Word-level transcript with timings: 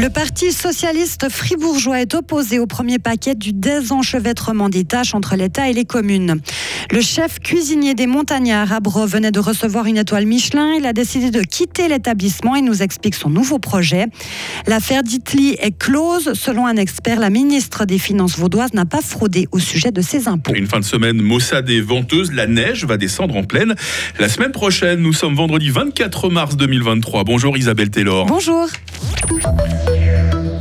Le 0.00 0.08
Parti 0.08 0.50
socialiste 0.50 1.28
fribourgeois 1.28 2.00
est 2.00 2.14
opposé 2.14 2.58
au 2.58 2.66
premier 2.66 2.98
paquet 2.98 3.34
du 3.34 3.52
désenchevêtrement 3.52 4.70
des 4.70 4.84
tâches 4.84 5.14
entre 5.14 5.36
l'État 5.36 5.68
et 5.68 5.74
les 5.74 5.84
communes. 5.84 6.40
Le 6.90 7.02
chef 7.02 7.38
cuisinier 7.38 7.92
des 7.92 8.06
Montagnards 8.06 8.72
à 8.72 8.80
Bro 8.80 9.04
venait 9.04 9.30
de 9.30 9.40
recevoir 9.40 9.84
une 9.84 9.98
étoile 9.98 10.24
Michelin. 10.24 10.72
Il 10.72 10.86
a 10.86 10.94
décidé 10.94 11.30
de 11.30 11.42
quitter 11.42 11.86
l'établissement 11.86 12.56
et 12.56 12.62
nous 12.62 12.82
explique 12.82 13.14
son 13.14 13.28
nouveau 13.28 13.58
projet. 13.58 14.06
L'affaire 14.66 15.02
d'Itli 15.02 15.56
est 15.58 15.76
close. 15.76 16.32
Selon 16.32 16.66
un 16.66 16.76
expert, 16.76 17.20
la 17.20 17.28
ministre 17.28 17.84
des 17.84 17.98
Finances 17.98 18.38
vaudoise 18.38 18.72
n'a 18.72 18.86
pas 18.86 19.02
fraudé 19.02 19.48
au 19.52 19.58
sujet 19.58 19.92
de 19.92 20.00
ses 20.00 20.28
impôts. 20.28 20.54
Une 20.54 20.66
fin 20.66 20.80
de 20.80 20.84
semaine 20.86 21.20
maussade 21.20 21.68
et 21.68 21.82
venteuse. 21.82 22.32
La 22.32 22.46
neige 22.46 22.86
va 22.86 22.96
descendre 22.96 23.36
en 23.36 23.44
pleine. 23.44 23.74
La 24.18 24.30
semaine 24.30 24.52
prochaine, 24.52 25.00
nous 25.00 25.12
sommes 25.12 25.34
vendredi 25.34 25.68
24 25.68 26.30
mars 26.30 26.56
2023. 26.56 27.24
Bonjour 27.24 27.58
Isabelle 27.58 27.90
Taylor. 27.90 28.24
Bonjour. 28.24 28.66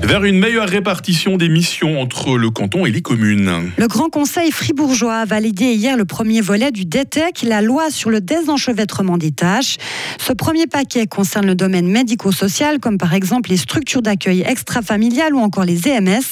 Vers 0.09 0.23
une 0.23 0.39
meilleure 0.39 0.67
répartition 0.67 1.37
des 1.37 1.49
missions 1.49 2.01
entre 2.01 2.35
le 2.35 2.49
canton 2.49 2.87
et 2.87 2.91
les 2.91 3.03
communes. 3.03 3.71
Le 3.77 3.87
Grand 3.87 4.09
Conseil 4.09 4.49
fribourgeois 4.49 5.17
a 5.17 5.25
validé 5.25 5.65
hier 5.75 5.95
le 5.97 6.05
premier 6.05 6.41
volet 6.41 6.71
du 6.71 6.85
DETEC, 6.85 7.43
la 7.43 7.61
loi 7.61 7.91
sur 7.91 8.09
le 8.09 8.19
désenchevêtrement 8.19 9.19
des 9.19 9.29
tâches. 9.29 9.77
Ce 10.19 10.33
premier 10.33 10.65
paquet 10.65 11.05
concerne 11.05 11.45
le 11.45 11.53
domaine 11.53 11.87
médico-social, 11.87 12.79
comme 12.79 12.97
par 12.97 13.13
exemple 13.13 13.51
les 13.51 13.57
structures 13.57 14.01
d'accueil 14.01 14.43
extra-familiales 14.47 15.35
ou 15.35 15.39
encore 15.41 15.63
les 15.63 15.87
EMS. 15.87 16.23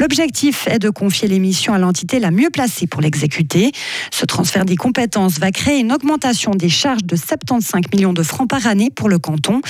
L'objectif 0.00 0.66
est 0.66 0.80
de 0.80 0.90
confier 0.90 1.28
les 1.28 1.38
missions 1.38 1.74
à 1.74 1.78
l'entité 1.78 2.18
la 2.18 2.32
mieux 2.32 2.50
placée 2.50 2.88
pour 2.88 3.02
l'exécuter. 3.02 3.70
Ce 4.10 4.24
transfert 4.24 4.64
des 4.64 4.76
compétences 4.76 5.38
va 5.38 5.52
créer 5.52 5.78
une 5.78 5.92
augmentation 5.92 6.50
des 6.56 6.68
charges 6.68 7.04
de 7.04 7.14
75 7.14 7.82
millions 7.94 8.12
de 8.12 8.24
francs 8.24 8.48
par 8.48 8.66
année 8.66 8.90
pour 8.90 9.08
le 9.08 9.20
canton. 9.20 9.60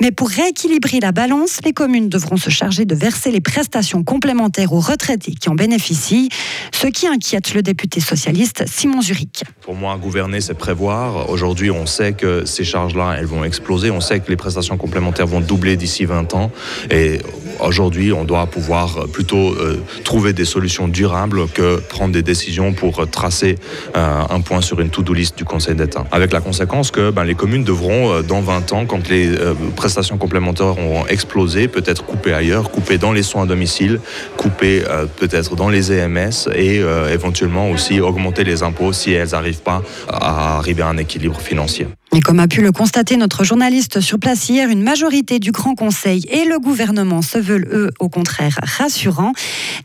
Mais 0.00 0.12
pour 0.12 0.30
rééquilibrer 0.30 1.00
la 1.00 1.12
balance, 1.12 1.58
les 1.62 1.74
communes 1.74 2.08
devront 2.08 2.38
se 2.38 2.48
charger 2.48 2.86
de 2.86 3.01
verser 3.02 3.32
les 3.32 3.40
prestations 3.40 4.04
complémentaires 4.04 4.72
aux 4.72 4.78
retraités 4.78 5.32
qui 5.32 5.48
en 5.48 5.56
bénéficient, 5.56 6.28
ce 6.72 6.86
qui 6.86 7.08
inquiète 7.08 7.52
le 7.52 7.60
député 7.60 7.98
socialiste 7.98 8.62
Simon 8.68 9.02
Zurich. 9.02 9.42
Pour 9.60 9.74
moi, 9.74 9.98
gouverner, 10.00 10.40
c'est 10.40 10.54
prévoir. 10.54 11.28
Aujourd'hui, 11.28 11.72
on 11.72 11.84
sait 11.84 12.12
que 12.12 12.44
ces 12.44 12.62
charges-là, 12.62 13.16
elles 13.18 13.26
vont 13.26 13.42
exploser. 13.42 13.90
On 13.90 14.00
sait 14.00 14.20
que 14.20 14.30
les 14.30 14.36
prestations 14.36 14.76
complémentaires 14.76 15.26
vont 15.26 15.40
doubler 15.40 15.76
d'ici 15.76 16.04
20 16.04 16.34
ans. 16.34 16.52
Et 16.92 17.18
aujourd'hui, 17.58 18.12
on 18.12 18.22
doit 18.22 18.46
pouvoir 18.46 19.08
plutôt 19.08 19.50
euh, 19.50 19.82
trouver 20.04 20.32
des 20.32 20.44
solutions 20.44 20.86
durables 20.86 21.48
que 21.48 21.80
prendre 21.80 22.12
des 22.12 22.22
décisions 22.22 22.72
pour 22.72 23.10
tracer 23.10 23.58
euh, 23.96 24.22
un 24.30 24.40
point 24.42 24.60
sur 24.60 24.78
une 24.80 24.90
to-do 24.90 25.12
list 25.12 25.36
du 25.36 25.44
Conseil 25.44 25.74
d'État. 25.74 26.04
Avec 26.12 26.32
la 26.32 26.40
conséquence 26.40 26.92
que 26.92 27.10
ben, 27.10 27.24
les 27.24 27.34
communes 27.34 27.64
devront, 27.64 28.12
euh, 28.12 28.22
dans 28.22 28.42
20 28.42 28.72
ans, 28.74 28.86
quand 28.86 29.08
les 29.08 29.28
prestations 29.74 30.18
complémentaires 30.18 30.78
auront 30.78 31.04
explosé, 31.08 31.66
peut-être 31.66 32.04
couper 32.04 32.32
ailleurs, 32.32 32.70
couper 32.70 32.91
dans 32.98 33.12
les 33.12 33.22
soins 33.22 33.42
à 33.42 33.46
domicile, 33.46 34.00
couper 34.36 34.84
euh, 34.88 35.06
peut-être 35.06 35.56
dans 35.56 35.68
les 35.68 35.92
EMS 35.92 36.48
et 36.54 36.80
euh, 36.80 37.12
éventuellement 37.12 37.70
aussi 37.70 38.00
augmenter 38.00 38.44
les 38.44 38.62
impôts 38.62 38.92
si 38.92 39.12
elles 39.12 39.30
n'arrivent 39.30 39.62
pas 39.62 39.82
à 40.08 40.58
arriver 40.58 40.82
à 40.82 40.88
un 40.88 40.96
équilibre 40.96 41.40
financier. 41.40 41.86
Et 42.14 42.20
comme 42.20 42.40
a 42.40 42.46
pu 42.46 42.60
le 42.60 42.72
constater 42.72 43.16
notre 43.16 43.42
journaliste 43.42 44.00
sur 44.02 44.18
place 44.18 44.46
hier, 44.50 44.68
une 44.68 44.82
majorité 44.82 45.38
du 45.38 45.50
Grand 45.50 45.74
Conseil 45.74 46.26
et 46.30 46.44
le 46.44 46.58
gouvernement 46.58 47.22
se 47.22 47.38
veulent, 47.38 47.66
eux, 47.72 47.90
au 48.00 48.10
contraire, 48.10 48.58
rassurants. 48.62 49.32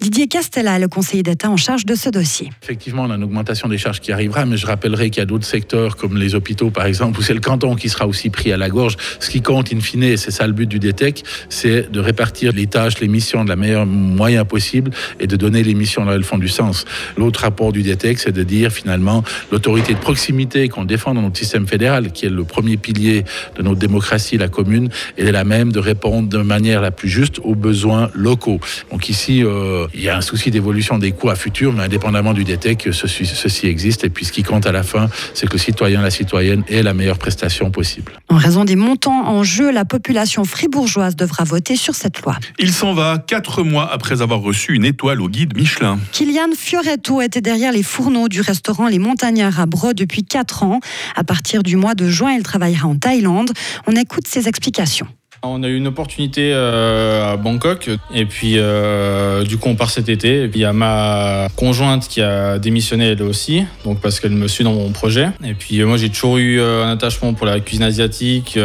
Didier 0.02 0.28
Castella, 0.28 0.78
le 0.78 0.90
conseiller 0.90 1.24
d'État 1.24 1.50
en 1.50 1.56
charge 1.56 1.86
de 1.86 1.96
ce 1.96 2.10
dossier. 2.10 2.50
Effectivement, 2.62 3.04
on 3.04 3.12
a 3.12 3.16
une 3.16 3.24
augmentation 3.24 3.70
des 3.70 3.78
charges 3.78 4.02
qui 4.02 4.12
arrivera, 4.12 4.46
mais 4.46 4.58
je 4.58 4.66
rappellerai 4.66 5.10
qu'il 5.10 5.22
y 5.22 5.24
a 5.24 5.26
d'autres 5.26 5.46
secteurs, 5.46 5.96
comme 5.96 6.18
les 6.18 6.36
hôpitaux 6.36 6.70
par 6.70 6.86
exemple, 6.86 7.18
où 7.18 7.22
c'est 7.22 7.34
le 7.34 7.40
canton 7.40 7.76
qui 7.76 7.88
sera 7.88 8.06
aussi 8.06 8.30
pris 8.30 8.52
à 8.52 8.58
la 8.58 8.70
gorge. 8.70 8.98
Ce 9.22 9.30
qui 9.30 9.42
compte, 9.42 9.72
in 9.72 9.80
fine, 9.80 10.04
et 10.04 10.18
c'est 10.18 10.32
ça 10.32 10.48
le 10.48 10.54
but 10.54 10.68
du 10.68 10.80
DTEC, 10.80 11.24
c'est 11.48 11.90
de 11.90 12.00
répartir 12.02 12.52
les 12.52 12.68
tâches, 12.68 13.00
les 13.00 13.08
missions 13.08 13.46
de 13.46 13.50
la 13.50 13.56
meilleure 13.56 13.86
moyen 13.86 14.44
possible 14.44 14.92
et 15.22 15.28
de 15.28 15.38
donner 15.38 15.64
les 15.64 15.76
missions 15.76 16.04
là 16.04 16.16
elles 16.16 16.24
font 16.24 16.38
du 16.38 16.50
sens. 16.50 16.84
L'autre 17.16 17.40
rapport 17.40 17.72
du 17.72 17.84
DTEC, 17.84 18.20
c'est 18.20 18.34
de 18.34 18.44
dire 18.44 18.70
finalement 18.74 19.24
l'autorité 19.50 19.94
de 19.94 20.00
proximité 20.00 20.68
qu'on 20.68 20.84
défend 20.84 21.14
dans 21.14 21.22
notre 21.22 21.38
système 21.38 21.66
fédéral, 21.68 22.12
qui 22.18 22.26
est 22.26 22.30
le 22.30 22.44
premier 22.44 22.78
pilier 22.78 23.24
de 23.56 23.62
notre 23.62 23.80
démocratie, 23.80 24.38
la 24.38 24.48
commune, 24.48 24.90
elle 25.18 25.28
est 25.28 25.32
la 25.32 25.44
même 25.44 25.72
de 25.72 25.80
répondre 25.80 26.28
de 26.28 26.40
manière 26.40 26.82
la 26.82 26.92
plus 26.92 27.08
juste 27.08 27.40
aux 27.44 27.56
besoins 27.56 28.10
locaux. 28.16 28.60
Donc 28.92 29.08
ici, 29.10 29.44
euh, 29.44 29.88
il 29.94 30.02
y 30.02 30.10
a 30.10 30.18
un 30.18 30.22
souci 30.22 30.50
d'évolution 30.50 30.98
des 30.98 31.12
coûts 31.12 31.30
à 31.30 31.36
futur, 31.36 31.74
mais 31.74 31.84
indépendamment 31.84 32.34
du 32.34 32.44
DTEC, 32.44 32.90
ceci, 32.92 33.26
ceci 33.26 33.68
existe. 33.68 34.04
Et 34.04 34.10
puis 34.10 34.26
ce 34.26 34.32
qui 34.32 34.44
compte 34.44 34.66
à 34.66 34.72
la 34.72 34.84
fin, 34.84 35.10
c'est 35.34 35.48
que 35.48 35.54
le 35.54 35.60
citoyen, 35.60 36.02
la 36.02 36.10
citoyenne 36.10 36.64
ait 36.70 36.82
la 36.82 36.94
meilleure 36.94 37.20
prestation 37.20 37.70
possible. 37.70 38.14
En 38.30 38.38
raison 38.38 38.66
des 38.66 38.76
montants 38.76 39.28
en 39.28 39.44
jeu, 39.44 39.72
la 39.72 39.86
population 39.86 40.44
fribourgeoise 40.44 41.16
devra 41.16 41.44
voter 41.44 41.76
sur 41.76 41.94
cette 41.94 42.22
loi. 42.24 42.38
Il 42.58 42.74
s'en 42.74 42.94
va 42.94 43.20
quatre 43.20 43.64
mois 43.64 43.92
après 43.92 44.22
avoir 44.22 44.40
reçu 44.40 44.74
une 44.74 44.86
étoile 44.86 45.22
au 45.22 45.30
guide 45.30 45.56
Michelin. 45.56 46.00
Kylian 46.12 46.50
Fioretto 46.58 47.22
était 47.22 47.42
derrière 47.42 47.72
les 47.72 47.84
fourneaux 47.84 48.28
du 48.28 48.42
restaurant 48.42 48.88
Les 48.88 49.00
Montagnards 49.00 49.60
à 49.60 49.66
Bro 49.68 49.94
depuis 49.94 50.24
4 50.24 50.64
ans. 50.64 50.80
À 51.16 51.24
partir 51.24 51.62
du 51.64 51.76
mois 51.76 51.96
de 51.96 52.07
juin, 52.10 52.34
il 52.34 52.44
travaillera 52.44 52.88
en 52.88 52.98
Thaïlande. 52.98 53.52
On 53.88 53.96
écoute 53.96 54.28
ses 54.28 54.48
explications. 54.48 55.08
On 55.44 55.64
a 55.64 55.68
eu 55.68 55.78
une 55.78 55.88
opportunité 55.88 56.52
euh, 56.54 57.34
à 57.34 57.38
Bangkok 57.38 57.90
et 58.14 58.26
puis 58.26 58.54
euh, 58.58 59.44
du 59.44 59.58
coup 59.58 59.70
on 59.70 59.76
part 59.76 59.90
cet 59.90 60.10
été. 60.10 60.44
Et 60.44 60.48
puis 60.48 60.60
il 60.60 60.64
y 60.64 60.66
a 60.66 60.74
ma 60.74 61.48
conjointe 61.56 62.08
qui 62.08 62.22
a 62.22 62.60
démissionné 62.60 63.06
elle 63.12 63.24
aussi, 63.24 63.64
donc 63.86 64.00
parce 64.00 64.20
qu'elle 64.20 64.32
me 64.32 64.48
suit 64.48 64.64
dans 64.64 64.74
mon 64.74 64.92
projet. 64.92 65.30
Et 65.44 65.54
puis 65.54 65.80
euh, 65.82 65.88
moi 65.88 65.98
j'ai 65.98 66.10
toujours 66.10 66.38
eu 66.38 66.62
un 66.62 66.90
attachement 66.90 67.34
pour 67.34 67.46
la 67.46 67.60
cuisine 67.60 67.84
asiatique, 67.84 68.58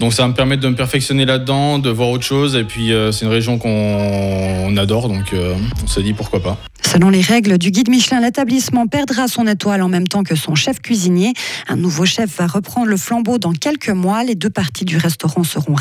donc 0.00 0.12
ça 0.12 0.22
va 0.22 0.28
me 0.28 0.34
permettre 0.34 0.62
de 0.62 0.68
me 0.68 0.76
perfectionner 0.76 1.24
là-dedans, 1.24 1.78
de 1.78 1.90
voir 1.90 2.08
autre 2.08 2.24
chose. 2.24 2.56
Et 2.56 2.64
puis 2.64 2.92
c'est 3.12 3.24
une 3.24 3.30
région 3.30 3.58
qu'on 3.58 3.68
on 3.68 4.76
adore, 4.76 5.08
donc 5.08 5.34
on 5.34 5.86
s'est 5.86 6.02
dit 6.02 6.12
pourquoi 6.12 6.42
pas. 6.42 6.58
Selon 6.94 7.08
les 7.08 7.22
règles 7.22 7.58
du 7.58 7.72
guide 7.72 7.88
Michelin, 7.88 8.20
l'établissement 8.20 8.86
perdra 8.86 9.26
son 9.26 9.48
étoile 9.48 9.82
en 9.82 9.88
même 9.88 10.06
temps 10.06 10.22
que 10.22 10.36
son 10.36 10.54
chef 10.54 10.80
cuisinier. 10.80 11.32
Un 11.66 11.74
nouveau 11.74 12.04
chef 12.04 12.36
va 12.38 12.46
reprendre 12.46 12.86
le 12.86 12.96
flambeau 12.96 13.38
dans 13.38 13.52
quelques 13.52 13.88
mois. 13.88 14.22
Les 14.22 14.36
deux 14.36 14.50
parties 14.50 14.84
du 14.84 14.96
restaurant 14.96 15.42
seront 15.42 15.74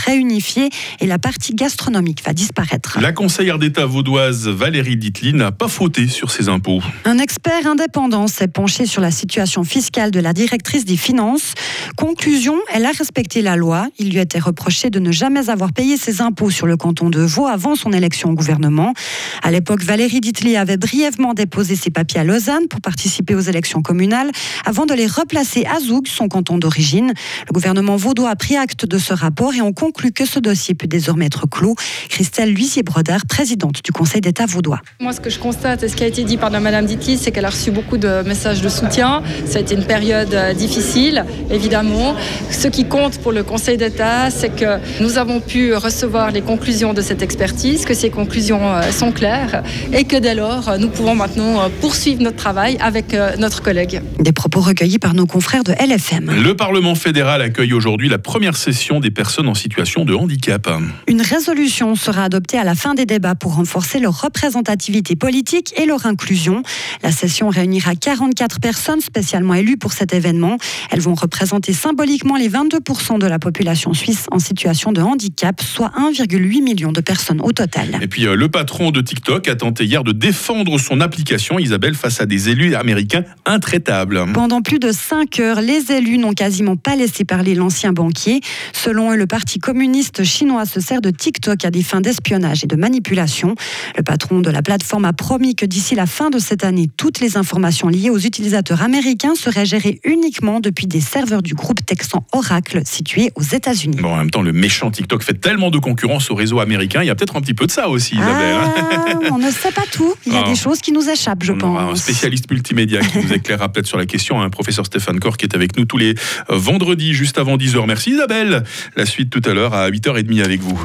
et 1.00 1.08
la 1.08 1.20
partie 1.20 1.54
gastronomique 1.54 2.24
va 2.26 2.34
disparaître. 2.34 3.00
La 3.02 3.12
conseillère 3.12 3.60
d'État 3.60 3.86
vaudoise 3.86 4.48
Valérie 4.48 4.98
Ditli 4.98 5.34
n'a 5.34 5.52
pas 5.52 5.68
fauté 5.68 6.08
sur 6.08 6.32
ses 6.32 6.50
impôts. 6.50 6.82
Un 7.06 7.20
expert 7.20 7.68
indépendant 7.68 8.28
s'est 8.28 8.48
penché 8.48 8.86
sur 8.86 9.02
la 9.02 9.12
situation 9.12 9.64
fiscale 9.64 10.12
de 10.12 10.20
la 10.20 10.34
directrice 10.34 10.86
des 10.86 10.98
finances. 10.98 11.54
Conclusion, 11.98 12.56
elle 12.74 12.86
a 12.86 12.92
respecté 12.92 13.42
la 13.42 13.56
loi. 13.56 13.88
Il 14.00 14.12
lui 14.12 14.20
a 14.20 14.24
été 14.24 14.40
reproché 14.40 14.90
de 14.90 15.00
ne 15.00 15.12
jamais 15.12 15.50
avoir 15.50 15.74
payé 15.74 15.98
ses 15.98 16.22
impôts 16.22 16.50
sur 16.50 16.68
le 16.68 16.78
canton 16.78 17.10
de 17.10 17.22
Vaud 17.22 17.48
avant 17.48 17.76
son 17.76 17.92
élection 17.92 18.30
au 18.30 18.34
gouvernement. 18.34 18.94
À 19.42 19.52
l'époque, 19.52 19.84
Valérie 19.84 20.22
Ditli 20.22 20.56
avait 20.56 20.78
brièvement 20.78 21.34
déposé 21.34 21.76
ses 21.76 21.90
papiers 21.90 22.22
à 22.22 22.24
Lausanne 22.24 22.68
pour 22.70 22.82
participer 22.82 23.36
aux 23.36 23.42
élections 23.42 23.82
communales 23.82 24.32
avant 24.66 24.86
de 24.86 24.94
les 24.94 25.08
replacer 25.08 25.66
à 25.66 25.80
Zoug, 25.80 26.08
son 26.08 26.28
canton 26.28 26.58
d'origine. 26.58 27.14
Le 27.48 27.54
gouvernement 27.54 27.96
vaudois 27.96 28.30
a 28.30 28.36
pris 28.36 28.56
acte 28.56 28.86
de 28.86 28.98
ce 28.98 29.14
rapport 29.14 29.54
et 29.54 29.62
on 29.62 29.74
conclut 29.74 30.12
que 30.12 30.23
ce 30.26 30.40
dossier 30.40 30.76
peut 30.76 30.88
désormais 30.88 31.26
être 31.26 31.48
clos. 31.48 31.76
Christelle 32.10 32.54
Luisier-Brodard, 32.54 33.26
présidente 33.28 33.82
du 33.84 33.92
Conseil 33.92 34.22
d'État 34.22 34.46
vaudois. 34.46 34.80
Moi, 35.00 35.14
ce 35.14 35.20
que 35.20 35.30
je 35.30 35.40
constate 35.40 35.84
et 35.84 35.88
ce 35.88 35.96
qui 35.96 36.04
a 36.04 36.08
été 36.08 36.24
dit 36.24 36.38
par 36.38 36.52
Madame 36.52 36.86
Ditli, 36.86 37.18
c'est 37.18 37.32
qu'elle 37.32 37.46
a 37.46 37.50
reçu 37.50 37.72
beaucoup 37.72 37.98
de 37.98 38.22
messages 38.26 38.62
de 38.62 38.70
soutien. 38.70 39.24
Ça 39.46 39.58
a 39.58 39.62
été 39.62 39.76
une 39.76 39.86
période 39.86 40.34
euh, 40.34 40.54
difficile, 40.54 41.26
évidemment. 41.52 42.16
Ce 42.52 42.68
qui 42.68 42.86
compte 42.86 43.18
pour 43.20 43.32
le 43.32 43.44
Conseil 43.44 43.78
d'État, 43.78 44.30
c'est 44.30 44.56
que 44.56 44.80
nous 45.02 45.18
avons 45.18 45.40
pu 45.40 45.74
recevoir 45.74 46.32
les 46.32 46.42
conclusions 46.42 46.94
de 46.94 47.02
cette 47.02 47.22
expertise, 47.22 47.86
que 47.86 47.94
ces 47.94 48.10
conclusions 48.10 48.74
euh, 48.76 48.92
sont 48.92 49.12
claires 49.12 49.64
et 49.92 50.06
que 50.06 50.16
dès 50.16 50.36
lors, 50.36 50.78
nous 50.80 50.90
pouvons 50.90 51.16
maintenant 51.16 51.62
euh, 51.62 51.70
poursuivre 51.82 52.22
notre 52.22 52.38
travail 52.38 52.78
avec 52.80 53.16
notre 53.38 53.62
collègue. 53.62 54.02
Des 54.20 54.32
propos 54.32 54.62
recueillis 54.62 55.00
par 55.00 55.14
nos 55.14 55.26
confrères 55.26 55.64
de 55.64 55.74
LFM. 55.74 56.32
Le 56.44 56.56
Parlement 56.56 56.96
fédéral 56.96 57.42
accueille 57.42 57.74
aujourd'hui 57.74 58.10
la 58.10 58.18
première 58.18 58.56
session 58.56 59.00
des 59.00 59.12
personnes 59.12 59.48
en 59.48 59.54
situation 59.54 60.06
de 60.06 60.13
handicap. 60.16 60.70
Une 61.08 61.22
résolution 61.22 61.96
sera 61.96 62.26
adoptée 62.26 62.58
à 62.58 62.64
la 62.64 62.76
fin 62.76 62.94
des 62.94 63.06
débats 63.06 63.36
pour 63.36 63.56
renforcer 63.56 64.00
leur 64.00 64.22
représentativité 64.22 65.16
politique 65.16 65.74
et 65.78 65.86
leur 65.86 66.06
inclusion. 66.06 66.64
La 67.02 67.12
session 67.12 67.50
réunira 67.50 67.96
44 67.96 68.60
personnes 68.60 69.02
spécialement 69.02 69.54
élues 69.54 69.78
pour 69.78 69.94
cet 69.94 70.14
événement. 70.14 70.58
Elles 70.92 71.02
vont 71.02 71.16
représenter 71.16 71.74
symboliquement 71.74 72.36
les 72.36 72.50
22% 72.50 73.20
de 73.20 73.28
la 73.28 73.40
population 73.40 73.94
suisse 73.94 74.26
en 74.32 74.40
situation 74.40 74.92
de 74.92 75.02
handicap, 75.02 75.62
soit 75.62 75.92
1,8 75.98 76.64
million 76.64 76.92
de 76.92 77.02
personnes 77.02 77.42
au 77.42 77.52
total. 77.52 78.00
Et 78.02 78.08
puis 78.08 78.26
euh, 78.26 78.36
le 78.36 78.50
patron 78.50 78.92
de 78.92 79.02
TikTok 79.02 79.48
a 79.48 79.56
tenté 79.56 79.86
hier 79.86 80.04
de 80.04 80.12
défendre 80.12 80.78
son 80.78 81.02
application, 81.02 81.60
Isabelle, 81.60 81.96
face 81.96 82.22
à 82.22 82.26
des 82.26 82.50
élus 82.50 82.76
américains 82.76 83.24
intraitables. 83.46 84.26
Pendant 84.34 84.62
plus 84.62 84.80
de 84.80 84.92
cinq 84.92 85.40
heures, 85.40 85.62
les 85.62 85.92
élus 85.92 86.18
n'ont 86.18 86.34
quasiment 86.34 86.76
pas 86.76 86.96
laissé 86.96 87.26
parler 87.26 87.56
l'ancien 87.56 87.94
banquier. 87.94 88.42
Selon 88.74 89.12
eux, 89.12 89.16
le 89.16 89.28
Parti 89.28 89.60
communiste 89.60 90.03
chinois 90.24 90.66
se 90.66 90.80
sert 90.80 91.02
de 91.02 91.10
TikTok 91.10 91.66
à 91.66 91.72
des 91.72 91.84
fins 91.84 92.02
d'espionnage 92.02 92.64
et 92.64 92.68
de 92.68 92.76
manipulation. 92.76 93.56
Le 93.98 94.04
patron 94.04 94.40
de 94.42 94.50
la 94.50 94.62
plateforme 94.62 95.06
a 95.06 95.14
promis 95.14 95.56
que 95.56 95.66
d'ici 95.66 95.96
la 95.96 96.06
fin 96.06 96.30
de 96.30 96.40
cette 96.40 96.64
année, 96.64 96.90
toutes 96.98 97.20
les 97.20 97.38
informations 97.38 97.88
liées 97.88 98.10
aux 98.10 98.18
utilisateurs 98.20 98.82
américains 98.82 99.36
seraient 99.36 99.66
gérées 99.66 100.00
uniquement 100.04 100.60
depuis 100.60 100.88
des 100.88 101.02
serveurs 101.02 101.42
du 101.42 101.54
groupe 101.54 101.86
texan 101.86 102.26
Oracle 102.34 102.82
situé 102.86 103.32
aux 103.36 103.42
États-Unis. 103.42 103.98
Bon, 104.02 104.14
en 104.14 104.18
même 104.18 104.32
temps, 104.32 104.42
le 104.42 104.54
méchant 104.54 104.92
TikTok 104.92 105.24
fait 105.24 105.34
tellement 105.40 105.70
de 105.72 105.78
concurrence 105.80 106.30
au 106.32 106.36
réseau 106.36 106.60
américain, 106.60 107.02
il 107.04 107.08
y 107.08 107.10
a 107.10 107.16
peut-être 107.16 107.36
un 107.36 107.42
petit 107.42 107.54
peu 107.54 107.66
de 107.68 107.72
ça 107.72 107.90
aussi, 107.90 108.16
Isabelle. 108.16 108.56
Ah, 108.60 109.14
on 109.32 109.38
ne 109.38 109.50
sait 109.52 109.72
pas 109.72 109.84
tout. 109.92 110.14
Il 110.26 110.34
y 110.34 110.36
a 110.36 110.44
Ah. 110.46 110.50
des 110.50 110.56
choses 110.56 110.80
qui 110.80 110.92
nous 110.92 111.10
échappent, 111.10 111.44
je 111.44 111.54
On 111.54 111.60
aura 111.62 111.84
un 111.84 111.88
pense. 111.90 112.02
spécialiste 112.02 112.50
multimédia 112.52 113.00
qui 113.02 113.20
nous 113.20 113.34
éclairera 113.34 113.70
peut-être 113.72 113.88
sur 113.88 113.98
la 113.98 114.06
question, 114.06 114.42
un 114.42 114.50
professeur 114.50 114.86
Stéphane 114.86 115.20
Corr 115.20 115.38
qui 115.38 115.46
est 115.46 115.56
avec 115.56 115.78
nous 115.78 115.86
tous 115.86 115.98
les 115.98 116.16
vendredis 116.50 117.14
juste 117.14 117.38
avant 117.38 117.58
10h. 117.58 117.86
Merci 117.88 118.12
Isabelle. 118.12 118.64
La 118.96 119.06
suite 119.06 119.30
tout 119.30 119.42
à 119.50 119.54
l'heure 119.54 119.74
à 119.94 119.96
8h30 119.96 120.44
avec 120.44 120.62
vous. 120.62 120.80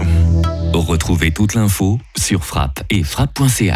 Retrouvez 0.74 1.30
toute 1.30 1.54
l'info 1.54 1.98
sur 2.16 2.44
frappe 2.44 2.82
et 2.90 3.02
frappe.ch. 3.02 3.74